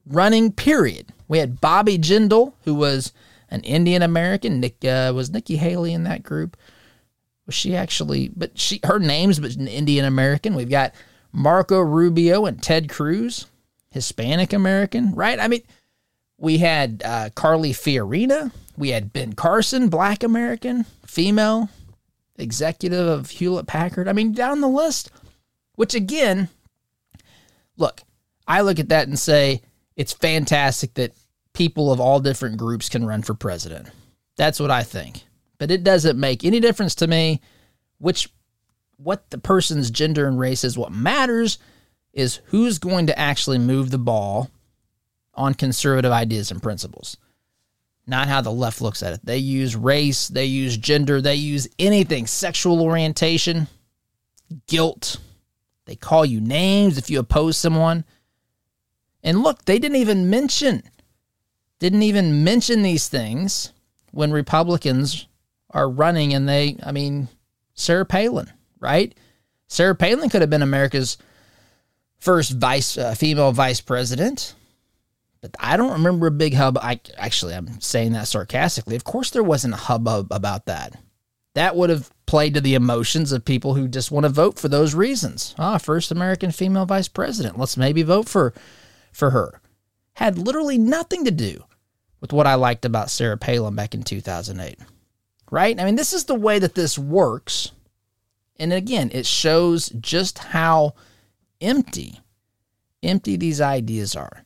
[0.06, 1.08] running, period.
[1.28, 3.13] We had Bobby Jindal, who was
[3.50, 4.60] an Indian American.
[4.60, 6.56] Nick uh, was Nikki Haley in that group.
[7.45, 8.30] Was she actually?
[8.36, 10.54] But she her name's but an Indian American.
[10.56, 10.93] We've got
[11.31, 13.47] Marco Rubio and Ted Cruz,
[13.91, 15.39] Hispanic American, right?
[15.39, 15.61] I mean,
[16.37, 18.51] we had uh, Carly Fiorina.
[18.77, 21.69] We had Ben Carson, Black American, female
[22.37, 24.07] executive of Hewlett Packard.
[24.07, 25.11] I mean, down the list.
[25.75, 26.49] Which again,
[27.77, 28.01] look,
[28.47, 29.61] I look at that and say
[29.95, 31.13] it's fantastic that
[31.53, 33.89] people of all different groups can run for president.
[34.37, 35.23] That's what I think.
[35.59, 37.41] But it doesn't make any difference to me
[37.99, 38.29] which
[38.97, 40.77] what the person's gender and race is.
[40.77, 41.57] What matters
[42.13, 44.49] is who's going to actually move the ball
[45.33, 47.17] on conservative ideas and principles.
[48.07, 49.19] Not how the left looks at it.
[49.23, 53.67] They use race, they use gender, they use anything, sexual orientation,
[54.67, 55.17] guilt.
[55.86, 58.05] They call you names if you oppose someone.
[59.23, 60.83] And look, they didn't even mention
[61.79, 63.71] didn't even mention these things
[64.12, 65.27] when Republicans
[65.69, 67.27] are running and they, I mean,
[67.75, 69.15] Sarah Palin, right?
[69.67, 71.17] Sarah Palin could have been America's
[72.19, 74.55] first vice uh, female vice president.
[75.41, 76.77] But I don't remember a big hub.
[76.79, 78.95] I actually I'm saying that sarcastically.
[78.95, 80.99] Of course there wasn't a hubbub about that.
[81.53, 84.67] That would have played to the emotions of people who just want to vote for
[84.67, 85.55] those reasons.
[85.57, 87.57] Ah, first American female vice president.
[87.57, 88.53] Let's maybe vote for
[89.11, 89.61] for her.
[90.13, 91.63] Had literally nothing to do
[92.19, 94.79] with what I liked about Sarah Palin back in 2008.
[95.49, 95.79] Right?
[95.79, 97.71] I mean, this is the way that this works.
[98.59, 100.95] And again, it shows just how
[101.61, 102.19] empty,
[103.03, 104.43] empty these ideas are.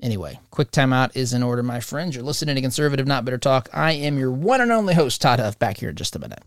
[0.00, 2.16] Anyway, quick timeout is in order, my friends.
[2.16, 3.68] You're listening to Conservative Not Better Talk.
[3.72, 6.42] I am your one and only host, Todd Huff, back here in just a minute.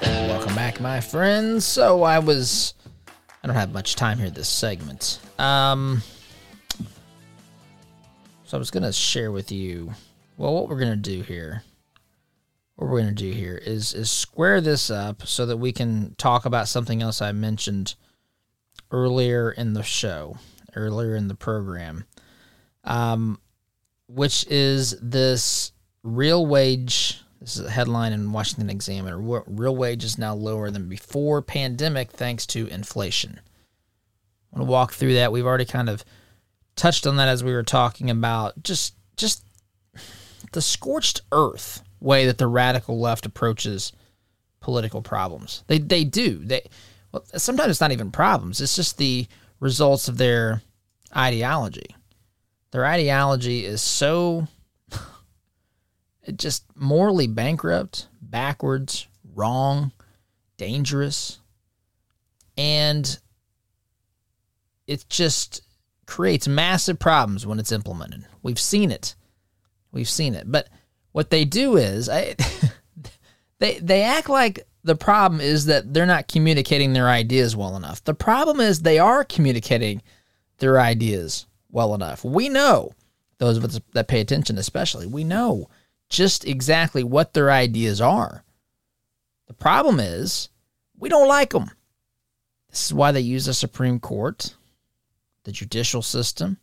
[0.00, 1.64] Welcome back, my friends.
[1.64, 2.74] So I was.
[3.44, 5.20] I don't have much time here this segment.
[5.38, 6.02] Um.
[8.48, 9.92] So I was gonna share with you.
[10.38, 11.64] Well, what we're gonna do here.
[12.76, 16.46] What we're gonna do here is is square this up so that we can talk
[16.46, 17.94] about something else I mentioned
[18.90, 20.38] earlier in the show,
[20.74, 22.06] earlier in the program,
[22.84, 23.38] um,
[24.06, 29.18] which is this real wage this is a headline in Washington Examiner.
[29.18, 33.40] Real wage is now lower than before pandemic thanks to inflation.
[33.40, 35.32] I want to walk through that.
[35.32, 36.02] We've already kind of
[36.78, 39.44] touched on that as we were talking about just just
[40.52, 43.92] the scorched earth way that the radical left approaches
[44.60, 45.64] political problems.
[45.66, 46.38] They they do.
[46.38, 46.62] They
[47.12, 48.60] well sometimes it's not even problems.
[48.60, 49.26] It's just the
[49.60, 50.62] results of their
[51.14, 51.94] ideology.
[52.70, 54.46] Their ideology is so
[56.36, 59.92] just morally bankrupt, backwards, wrong,
[60.56, 61.40] dangerous.
[62.56, 63.18] And
[64.86, 65.62] it just
[66.08, 68.24] creates massive problems when it's implemented.
[68.42, 69.14] We've seen it.
[69.92, 70.50] We've seen it.
[70.50, 70.68] But
[71.12, 72.34] what they do is I,
[73.58, 78.02] they they act like the problem is that they're not communicating their ideas well enough.
[78.02, 80.02] The problem is they are communicating
[80.58, 82.24] their ideas well enough.
[82.24, 82.92] We know
[83.36, 85.06] those of us that pay attention especially.
[85.06, 85.68] We know
[86.08, 88.44] just exactly what their ideas are.
[89.46, 90.48] The problem is
[90.98, 91.70] we don't like them.
[92.70, 94.54] This is why they use the Supreme Court,
[95.48, 96.58] the judicial system,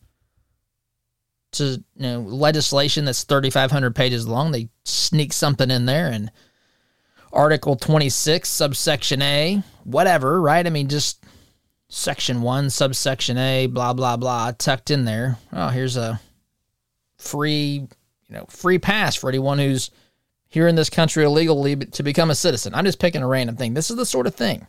[1.53, 4.51] to you know legislation that's 3,500 pages long.
[4.51, 6.31] They sneak something in there and
[7.33, 10.65] Article 26, subsection A, whatever, right?
[10.65, 11.25] I mean, just
[11.89, 15.39] section one, subsection A, blah blah blah, tucked in there.
[15.51, 16.21] Oh, here's a
[17.17, 17.87] free
[18.29, 19.89] you know, free pass for anyone who's
[20.47, 22.75] here in this country illegally to become a citizen.
[22.75, 23.73] I'm just picking a random thing.
[23.73, 24.67] This is the sort of thing,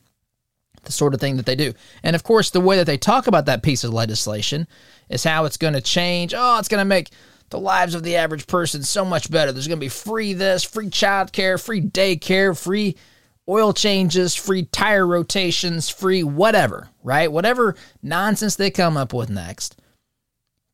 [0.87, 1.73] the sort of thing that they do.
[2.03, 4.67] And of course, the way that they talk about that piece of legislation
[5.09, 6.35] is how it's going to change.
[6.37, 7.11] Oh, it's going to make
[7.51, 9.53] the lives of the average person so much better.
[9.53, 12.97] There's going to be free this, free childcare, free daycare, free
[13.49, 17.31] oil changes, free tire rotations, free whatever, right?
[17.31, 19.81] Whatever nonsense they come up with next.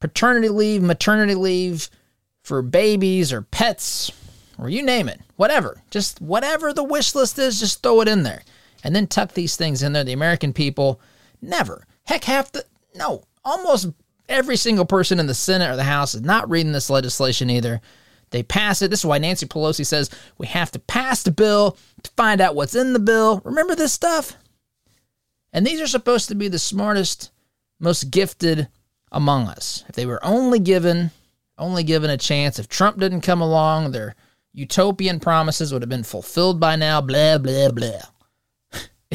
[0.00, 1.90] Paternity leave, maternity leave,
[2.42, 4.10] for babies or pets
[4.58, 5.82] or you name it, whatever.
[5.90, 8.42] Just whatever the wish list is, just throw it in there.
[8.84, 10.04] And then tuck these things in there.
[10.04, 11.00] The American people
[11.40, 11.86] never.
[12.04, 12.64] Heck, half the,
[12.94, 13.90] no, almost
[14.28, 17.80] every single person in the Senate or the House is not reading this legislation either.
[18.30, 18.90] They pass it.
[18.90, 22.54] This is why Nancy Pelosi says we have to pass the bill to find out
[22.54, 23.42] what's in the bill.
[23.44, 24.36] Remember this stuff?
[25.52, 27.30] And these are supposed to be the smartest,
[27.78, 28.68] most gifted
[29.12, 29.84] among us.
[29.88, 31.10] If they were only given
[31.58, 32.58] only given a chance.
[32.58, 34.14] If Trump didn't come along, their
[34.52, 38.00] utopian promises would have been fulfilled by now, blah, blah, blah.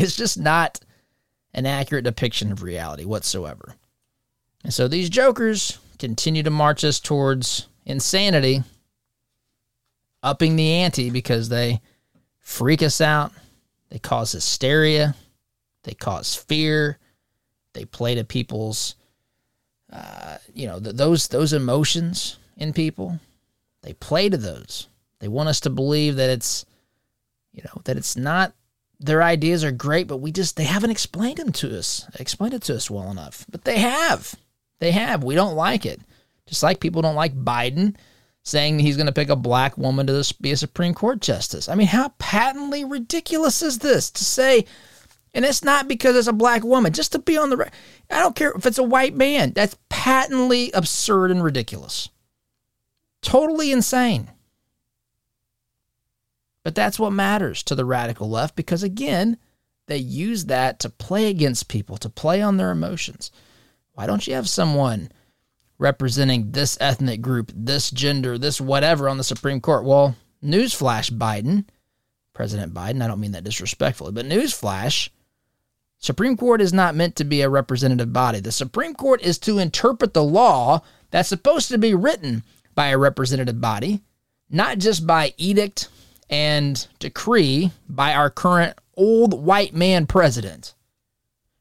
[0.04, 0.80] It's just not
[1.54, 3.76] an accurate depiction of reality whatsoever.
[4.64, 8.64] And so these jokers continue to march us towards insanity,
[10.22, 11.82] upping the ante because they
[12.40, 13.32] freak us out,
[13.90, 15.16] they cause hysteria,
[15.84, 17.00] they cause fear,
[17.74, 18.96] they play to people's
[19.92, 23.20] uh, you know, th- those those emotions in people,
[23.84, 24.88] they play to those.
[25.20, 26.66] They want us to believe that it's,
[27.54, 28.54] you know, that it's not
[29.00, 32.64] their ideas are great, but we just they haven't explained them to us, explained it
[32.64, 33.46] to us well enough.
[33.50, 34.36] But they have,
[34.80, 35.24] they have.
[35.24, 36.02] We don't like it.
[36.48, 37.96] Just like people don't like Biden
[38.44, 41.68] saying he's going to pick a black woman to be a Supreme Court justice.
[41.68, 44.66] I mean, how patently ridiculous is this to say
[45.38, 47.72] and it's not because it's a black woman, just to be on the
[48.10, 49.52] I don't care if it's a white man.
[49.52, 52.10] That's patently absurd and ridiculous.
[53.22, 54.32] Totally insane.
[56.68, 59.38] But that's what matters to the radical left because, again,
[59.86, 63.32] they use that to play against people, to play on their emotions.
[63.94, 65.10] Why don't you have someone
[65.78, 69.86] representing this ethnic group, this gender, this whatever on the Supreme Court?
[69.86, 71.64] Well, newsflash, Biden,
[72.34, 75.08] President Biden, I don't mean that disrespectfully, but newsflash,
[76.00, 78.42] Supreme Court is not meant to be a representative body.
[78.42, 82.44] The Supreme Court is to interpret the law that's supposed to be written
[82.76, 84.02] by a representative body,
[84.50, 85.88] not just by edict
[86.30, 90.76] and decree by our current old white man president.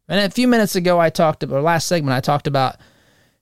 [0.09, 2.77] And a few minutes ago, I talked about, last segment, I talked about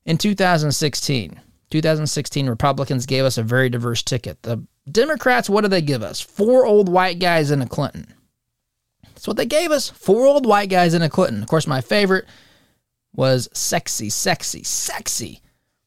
[0.05, 1.41] in 2016.
[1.71, 4.43] 2016, Republicans gave us a very diverse ticket.
[4.43, 6.21] The Democrats, what did they give us?
[6.21, 8.15] Four old white guys and a Clinton.
[9.03, 9.89] That's what they gave us.
[9.89, 11.43] Four old white guys in a Clinton.
[11.43, 12.27] Of course, my favorite
[13.15, 15.41] was sexy, sexy, sexy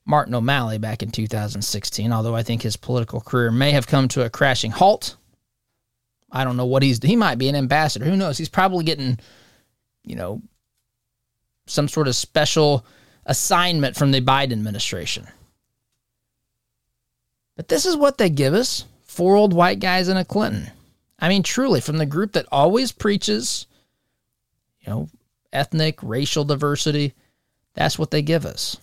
[0.05, 4.23] Martin O'Malley back in 2016, although I think his political career may have come to
[4.23, 5.17] a crashing halt
[6.31, 7.01] I don't know what he's.
[7.01, 8.05] He might be an ambassador.
[8.05, 8.37] Who knows?
[8.37, 9.19] He's probably getting,
[10.03, 10.41] you know,
[11.67, 12.85] some sort of special
[13.25, 15.27] assignment from the Biden administration.
[17.55, 20.71] But this is what they give us four old white guys and a Clinton.
[21.19, 23.65] I mean, truly, from the group that always preaches,
[24.81, 25.09] you know,
[25.51, 27.13] ethnic, racial diversity,
[27.73, 28.77] that's what they give us.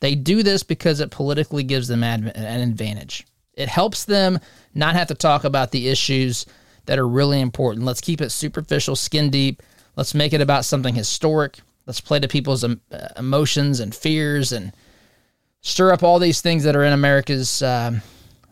[0.00, 3.26] They do this because it politically gives them an advantage.
[3.60, 4.40] It helps them
[4.74, 6.46] not have to talk about the issues
[6.86, 7.84] that are really important.
[7.84, 9.62] Let's keep it superficial, skin deep.
[9.96, 11.58] Let's make it about something historic.
[11.86, 12.64] Let's play to people's
[13.16, 14.72] emotions and fears and
[15.60, 18.00] stir up all these things that are in America's um,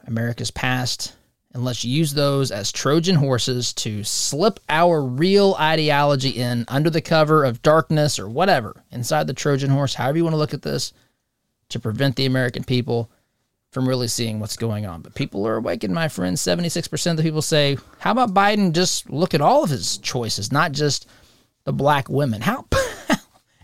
[0.07, 1.15] America's past,
[1.53, 7.01] and let's use those as Trojan horses to slip our real ideology in under the
[7.01, 9.95] cover of darkness or whatever inside the Trojan horse.
[9.95, 10.93] However you want to look at this,
[11.69, 13.11] to prevent the American people
[13.71, 15.03] from really seeing what's going on.
[15.03, 16.41] But people are awakened, my friends.
[16.41, 20.51] 76% of the people say, how about Biden just look at all of his choices,
[20.53, 21.07] not just
[21.65, 22.41] the black women?
[22.41, 22.67] How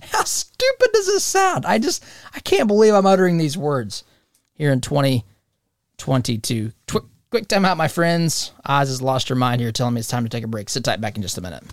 [0.01, 1.65] how stupid does this sound?
[1.67, 4.05] I just I can't believe I'm uttering these words
[4.53, 6.73] here in 2022.
[6.87, 6.97] Tw-
[7.31, 8.53] quick time out, my friends.
[8.67, 10.69] Oz has lost her mind here, telling me it's time to take a break.
[10.69, 11.65] Sit tight, back in just a minute.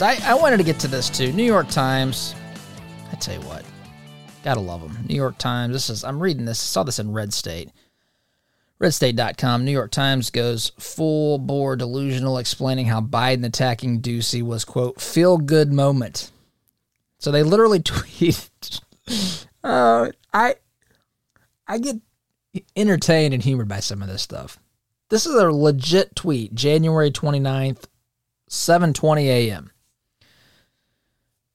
[0.00, 1.32] I, I wanted to get to this too.
[1.32, 2.34] New York Times.
[3.10, 3.64] I tell you what,
[4.42, 5.04] Gotta love them.
[5.08, 5.72] New York Times.
[5.72, 6.60] This is I'm reading this.
[6.60, 7.70] I saw this in Red State.
[8.80, 9.64] RedState.com.
[9.64, 15.38] New York Times goes full bore delusional, explaining how Biden attacking Doocy was quote feel
[15.38, 16.32] good moment.
[17.18, 18.50] So they literally tweet.
[19.62, 20.56] uh, I
[21.68, 21.96] I get
[22.74, 24.58] entertained and humored by some of this stuff.
[25.08, 27.84] This is a legit tweet, January 29th,
[28.50, 29.71] 7:20 a.m.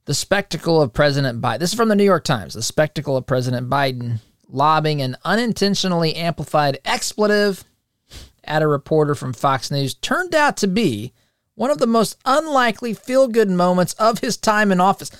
[0.07, 1.59] The spectacle of President Biden.
[1.59, 2.53] This is from the New York Times.
[2.53, 7.65] The spectacle of President Biden lobbing an unintentionally amplified expletive
[8.45, 11.11] at a reporter from Fox News turned out to be
[11.55, 15.11] one of the most unlikely feel good moments of his time in office.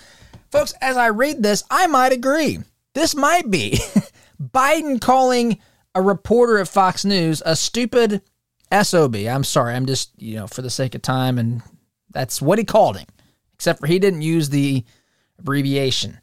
[0.52, 2.60] Folks, as I read this, I might agree.
[2.94, 3.80] This might be
[4.42, 5.60] Biden calling
[5.96, 8.22] a reporter at Fox News a stupid
[8.72, 9.18] SOB.
[9.18, 11.62] I'm sorry, I'm just, you know, for the sake of time, and
[12.10, 13.08] that's what he called him
[13.58, 14.86] except for he didn't use the
[15.40, 16.20] abbreviation.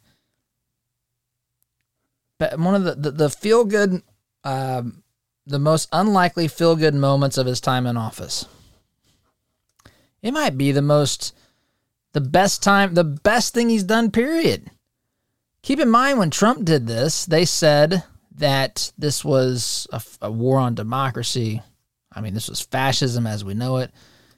[2.37, 4.01] But one of the, the, the feel good,
[4.45, 5.03] um,
[5.45, 8.45] the most unlikely feel good moments of his time in office.
[10.21, 11.35] It might be the most,
[12.13, 14.71] the best time, the best thing he's done, period.
[15.61, 18.03] Keep in mind when Trump did this, they said
[18.35, 21.61] that this was a, a war on democracy.
[22.13, 23.91] I mean, this was fascism as we know it.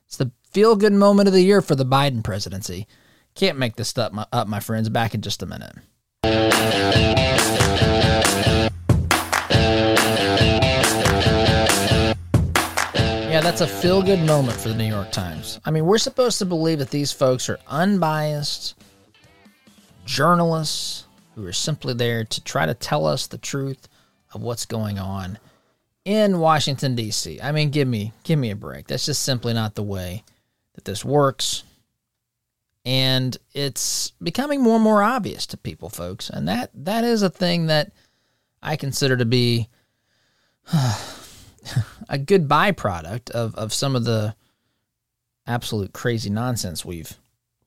[0.07, 2.87] It's the feel good moment of the year for the Biden presidency.
[3.35, 4.89] Can't make this stuff up, my friends.
[4.89, 5.75] Back in just a minute.
[13.29, 15.59] Yeah, that's a feel good moment for the New York Times.
[15.63, 18.73] I mean, we're supposed to believe that these folks are unbiased
[20.05, 21.05] journalists
[21.35, 23.87] who are simply there to try to tell us the truth
[24.33, 25.37] of what's going on
[26.03, 27.39] in Washington D.C.
[27.41, 28.87] I mean, give me give me a break.
[28.87, 30.23] That's just simply not the way
[30.77, 31.63] that this works.
[32.85, 36.29] And it's becoming more and more obvious to people, folks.
[36.29, 37.91] And that that is a thing that
[38.61, 39.67] I consider to be
[42.09, 44.35] a good byproduct of, of some of the
[45.45, 47.17] absolute crazy nonsense we've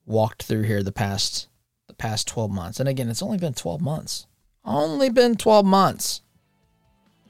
[0.07, 1.49] walked through here the past
[1.89, 2.81] the past 12 months.
[2.81, 4.27] And again, it's only been 12 months.
[4.65, 6.23] Only been 12 months.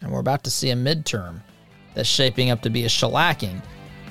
[0.02, 1.40] And we're about to see a midterm
[1.94, 3.62] that's shaping up to be a shellacking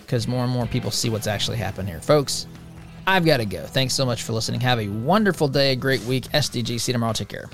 [0.10, 2.02] because more and more people see what's actually happened here.
[2.02, 2.48] Folks,
[3.06, 3.64] I've got to go.
[3.68, 4.60] Thanks so much for listening.
[4.62, 6.24] Have a wonderful day, a great week.
[6.30, 7.14] SDGC tomorrow.
[7.14, 7.48] Take care.